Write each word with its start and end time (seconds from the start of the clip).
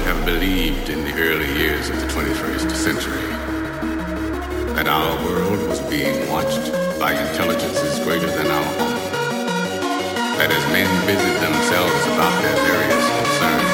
would 0.00 0.16
have 0.16 0.24
believed 0.24 0.88
in 0.88 1.04
the 1.04 1.12
early 1.20 1.52
years 1.58 1.90
of 1.90 1.96
the 2.00 2.06
21st 2.06 2.70
century 2.72 3.28
that 4.74 4.86
our 4.88 5.14
world 5.24 5.68
was 5.68 5.80
being 5.90 6.26
watched 6.30 6.72
by 6.98 7.12
intelligences 7.12 7.98
greater 8.04 8.26
than 8.26 8.46
our 8.46 8.64
own. 8.80 8.96
That 10.38 10.50
as 10.50 10.64
men 10.72 10.88
busied 11.06 11.36
themselves 11.42 12.06
about 12.14 12.34
their 12.40 12.56
various 12.64 13.06
concerns, 13.18 13.69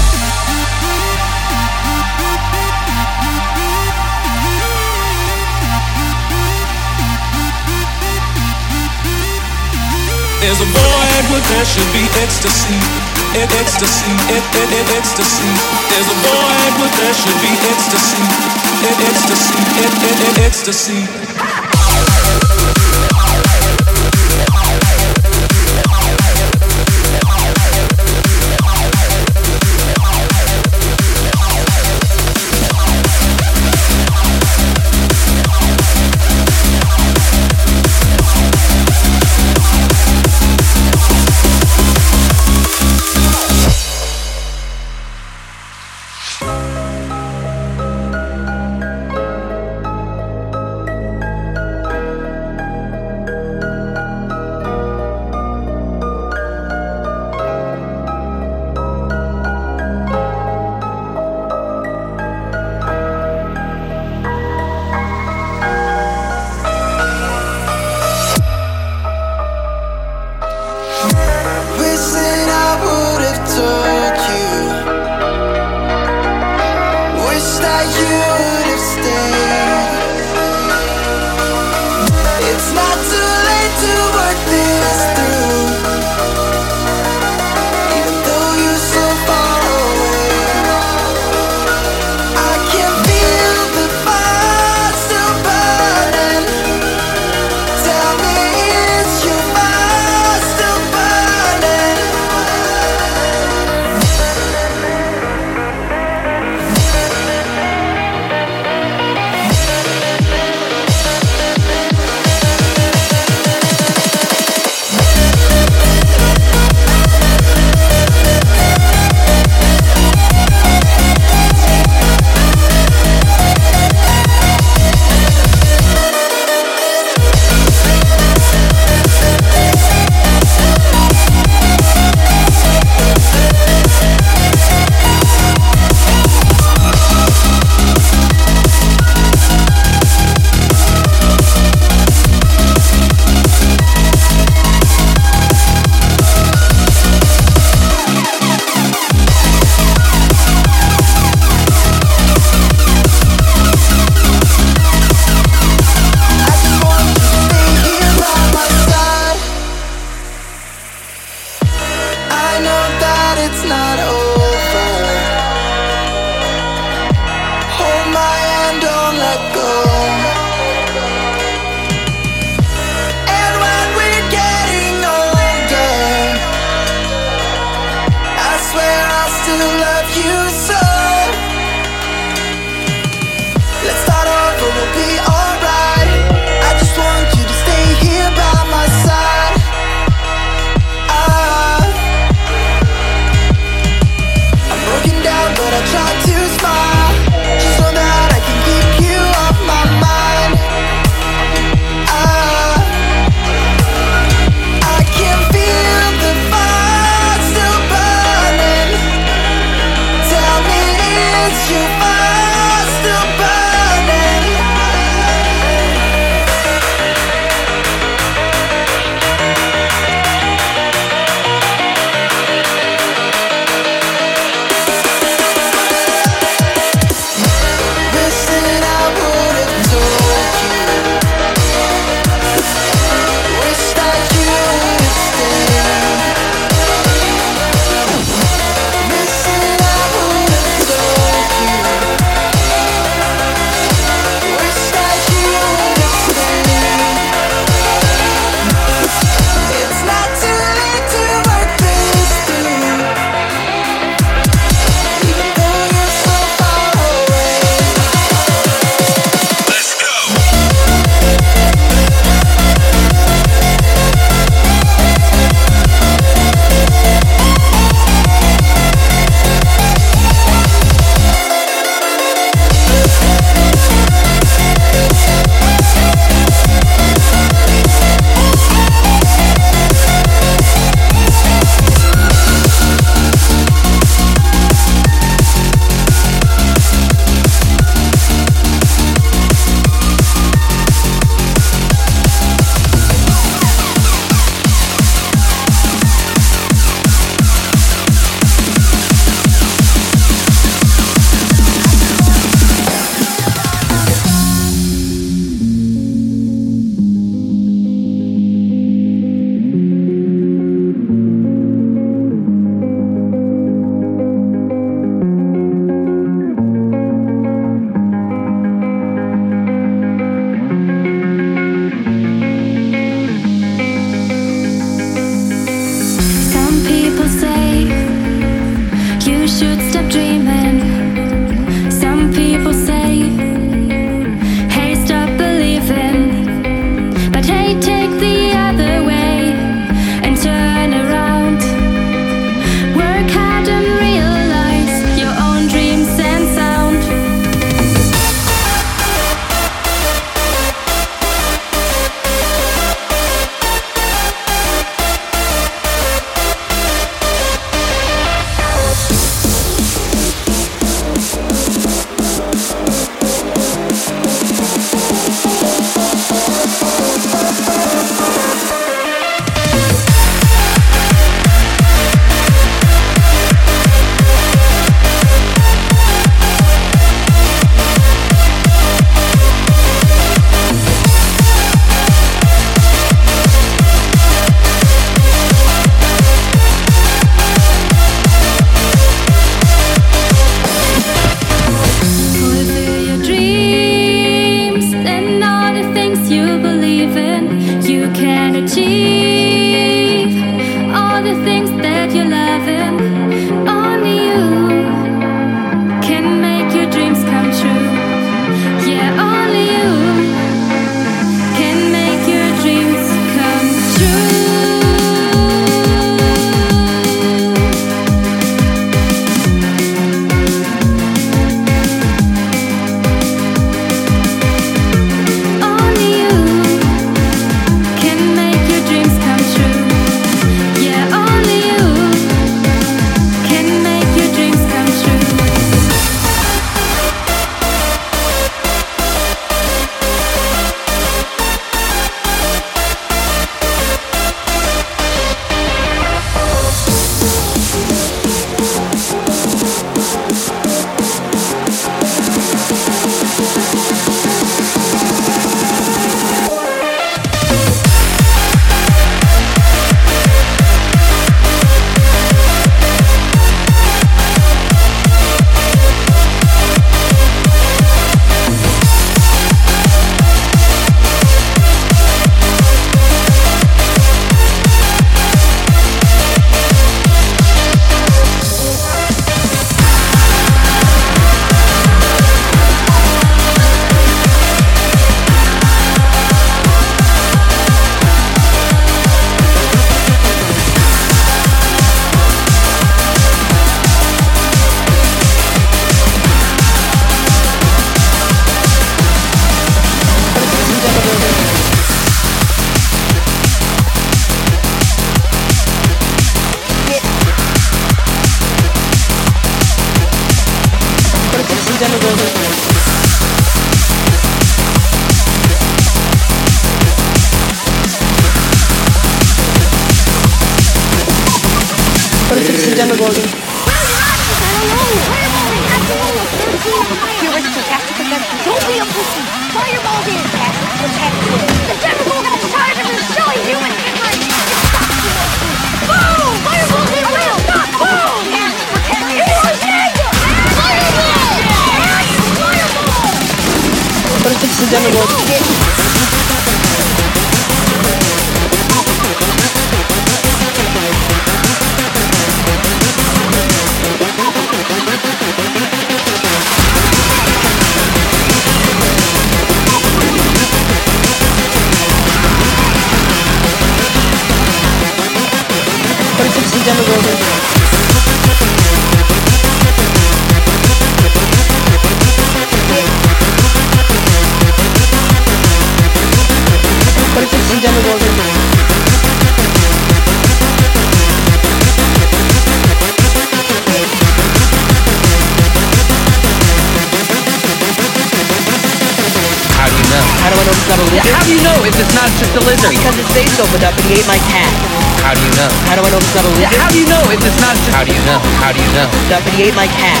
lizard? 592.44 592.70
Because 592.70 592.96
his 592.96 593.08
face 593.16 593.40
opened 593.40 593.64
up 593.64 593.74
and 593.74 593.84
he 593.88 594.00
ate 594.00 594.06
my 594.06 594.20
cat. 594.28 594.52
How 595.00 595.16
do 595.16 595.20
you 595.24 595.32
know? 595.36 595.48
How 595.68 595.76
do 595.76 595.82
I 595.84 595.90
know 595.90 595.98
it's 595.98 596.14
not 596.14 596.24
a 596.24 596.32
lizard? 596.32 596.52
How 596.60 596.68
do 596.68 596.78
you 596.78 596.86
know 596.86 597.02
if 597.08 597.20
it's 597.24 597.40
not 597.40 597.56
just? 597.56 597.72
How 597.72 597.84
do 597.84 597.92
you 597.92 598.04
know? 598.04 598.20
How 598.40 598.52
do 598.52 598.60
you 598.60 598.70
know? 598.76 598.86
Up 599.12 599.24
and 599.24 599.34
he 599.34 599.48
ate 599.48 599.56
my 599.56 599.66
cat. 599.68 600.00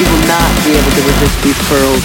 You 0.00 0.06
will 0.08 0.24
not 0.28 0.48
be 0.64 0.72
able 0.76 0.92
to 0.92 1.02
resist 1.08 1.36
these 1.44 1.60
pearls. 1.68 2.04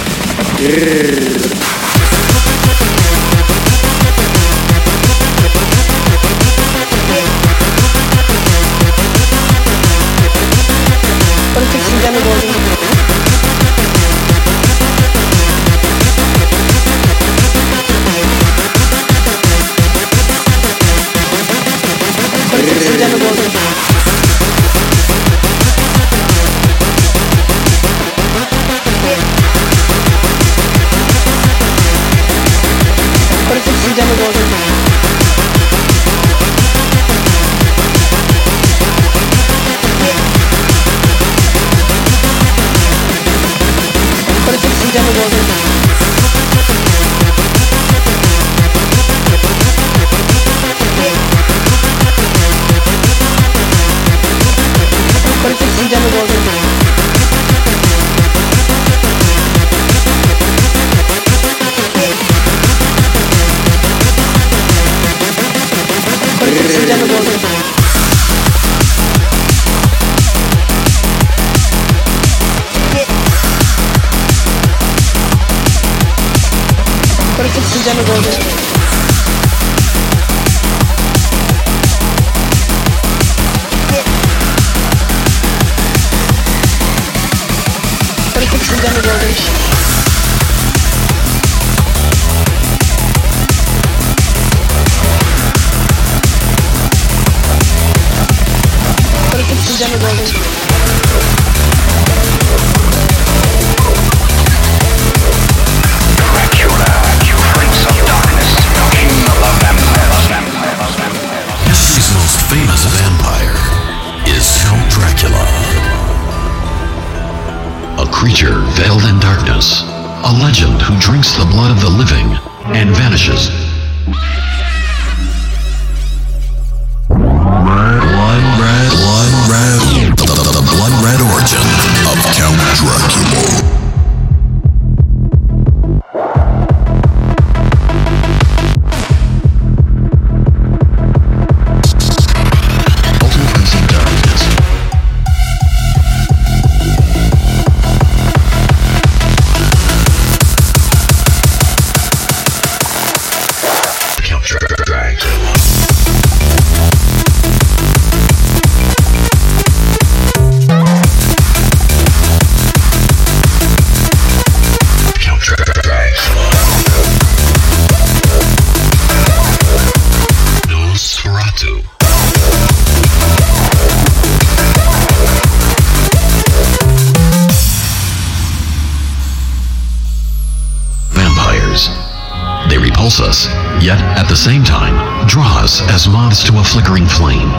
the 184.36 184.42
same 184.42 184.66
time, 184.66 185.26
draws 185.30 185.82
as 185.84 186.10
moths 186.10 186.44
to 186.44 186.60
a 186.60 186.64
flickering 186.64 187.06
flame. 187.06 187.50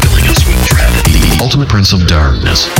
Filling 0.00 0.24
us 0.30 0.46
with 0.46 0.70
gravity, 0.70 1.12
the 1.12 1.38
ultimate 1.42 1.68
prince 1.68 1.92
of 1.92 2.06
darkness. 2.06 2.77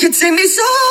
You 0.00 0.10
take 0.12 0.32
me 0.32 0.46
so 0.46 0.87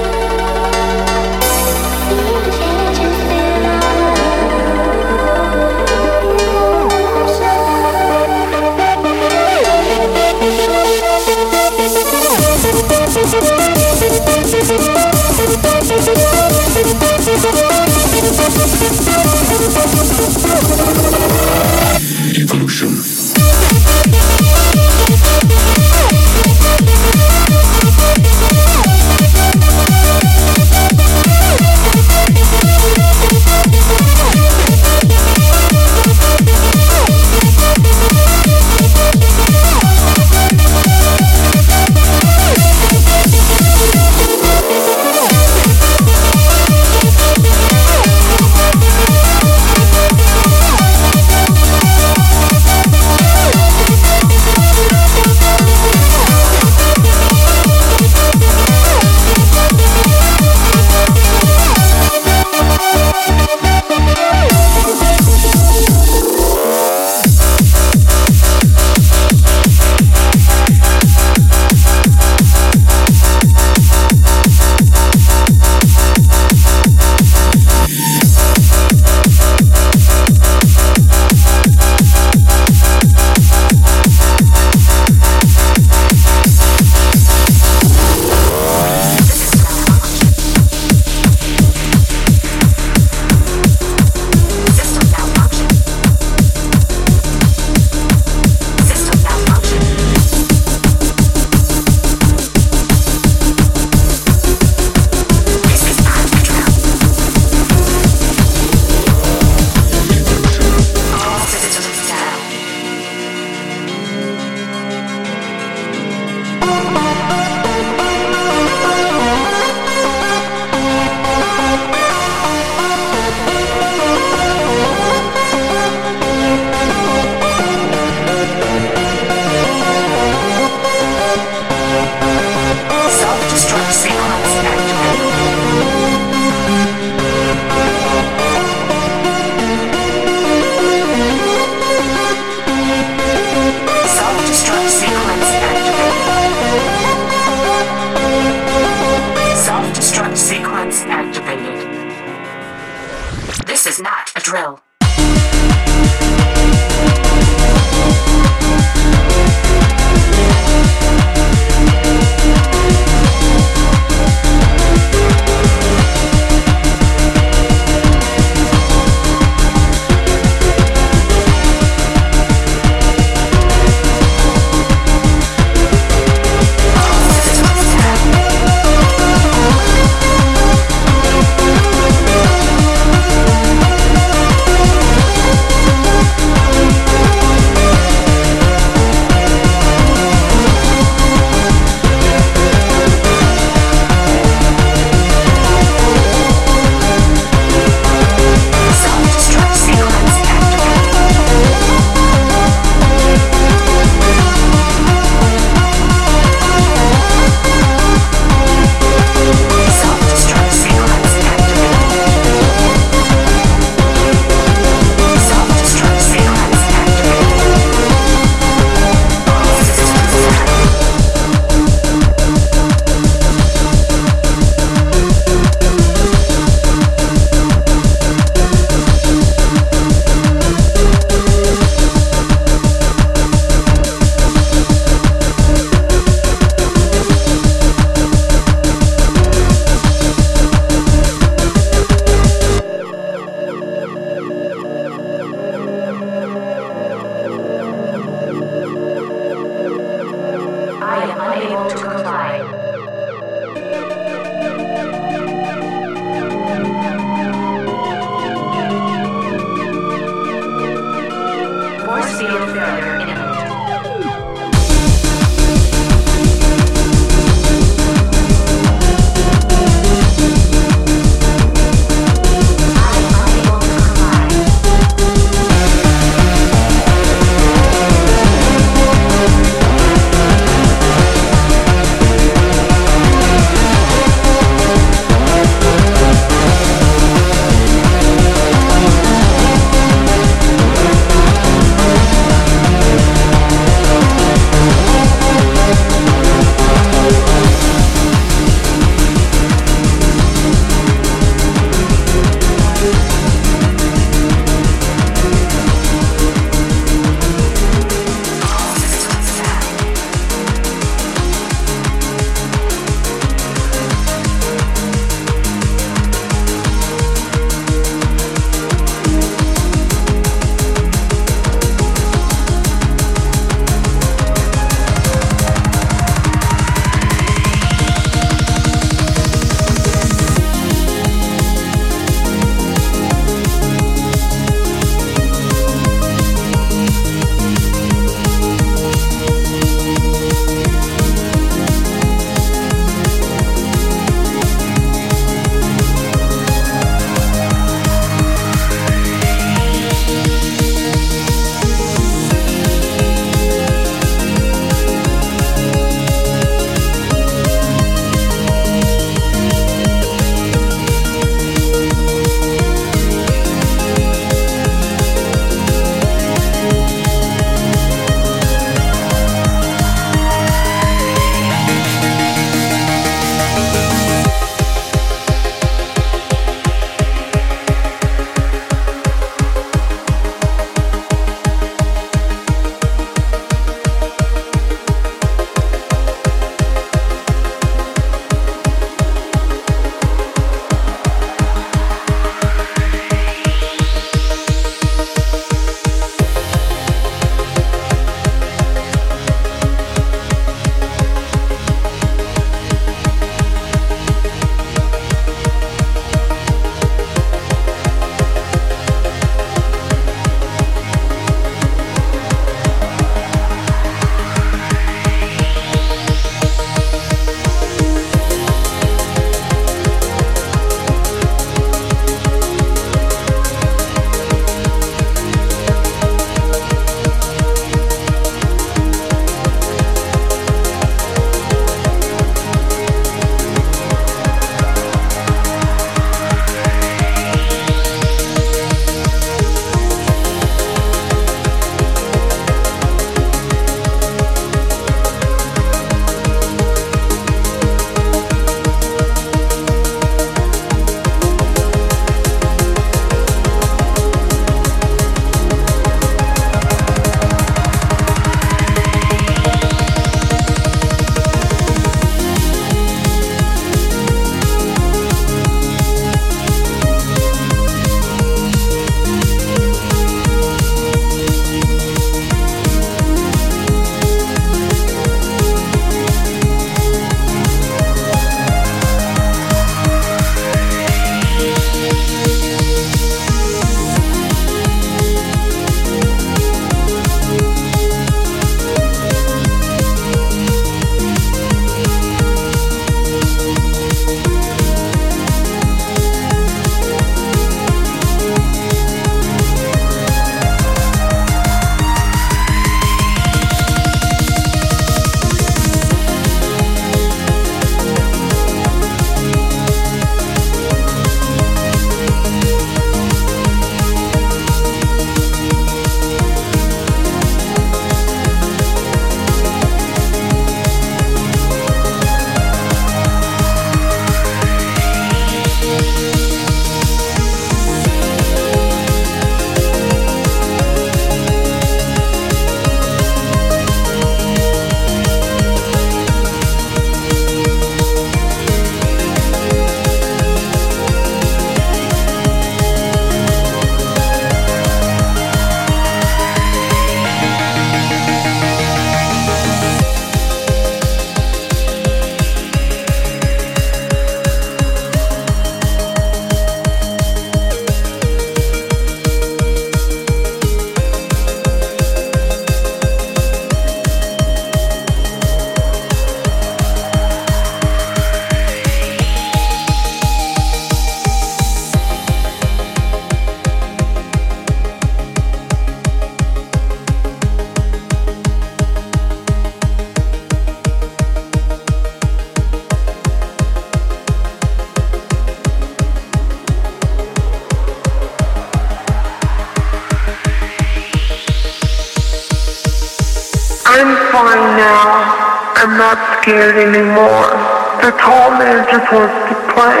anymore. 596.80 597.52
The 598.00 598.16
tall 598.16 598.56
man 598.56 598.88
just 598.88 599.12
wants 599.12 599.36
to 599.52 599.56
play. 599.76 600.00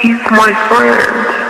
He's 0.00 0.20
my 0.30 0.52
friend. 0.68 1.45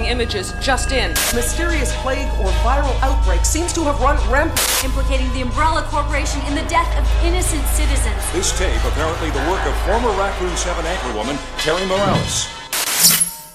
Shocking 0.00 0.10
images 0.10 0.54
just 0.60 0.92
in. 0.92 1.10
Mysterious 1.34 1.94
plague 1.96 2.28
or 2.40 2.50
viral 2.64 2.96
outbreak 3.02 3.44
seems 3.44 3.72
to 3.74 3.82
have 3.84 4.00
run 4.00 4.16
rampant. 4.30 4.84
Implicating 4.84 5.30
the 5.34 5.42
Umbrella 5.42 5.82
Corporation 5.82 6.40
in 6.46 6.54
the 6.54 6.64
death 6.68 6.88
of 6.98 7.04
innocent 7.24 7.64
citizens. 7.66 8.32
This 8.32 8.56
tape 8.58 8.82
apparently 8.84 9.28
the 9.30 9.44
work 9.50 9.64
of 9.66 9.76
former 9.84 10.10
Raccoon 10.18 10.56
7 10.56 10.84
anchorwoman 10.84 11.36
Terri 11.58 11.86
Morales. 11.86 12.48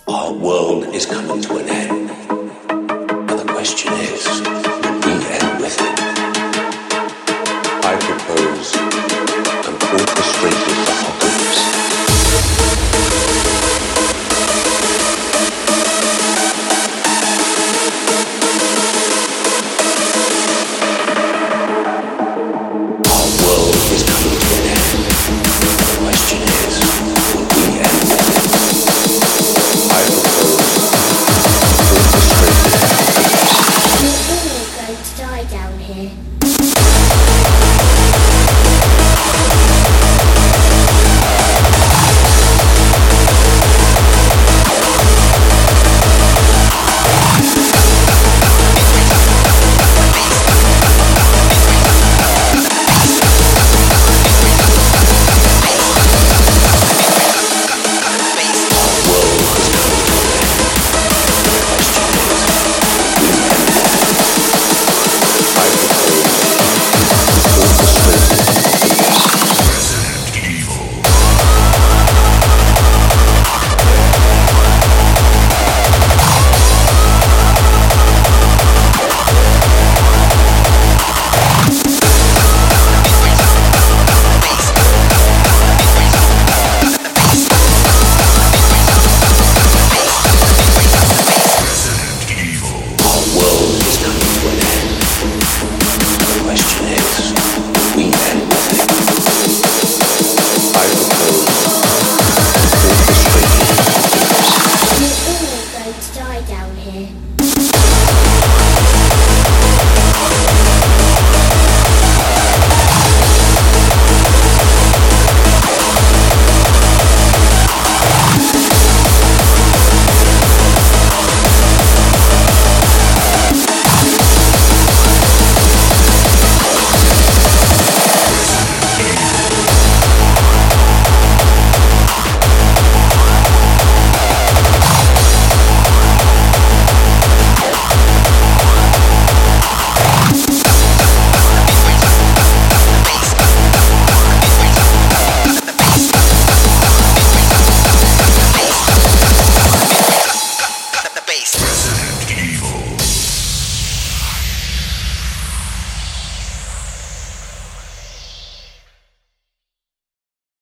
Our 0.08 0.34
world 0.34 0.94
is 0.94 1.06
coming 1.06 1.42
to 1.42 1.58
an 1.58 1.70
end. 1.70 2.05